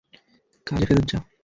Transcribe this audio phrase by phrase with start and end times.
[0.67, 1.17] কাজে ফেরত যা।